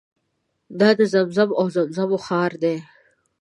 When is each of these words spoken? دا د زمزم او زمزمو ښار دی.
دا 0.79 0.89
د 0.99 1.01
زمزم 1.13 1.49
او 1.59 1.65
زمزمو 1.75 2.17
ښار 2.25 2.51
دی. 2.63 2.77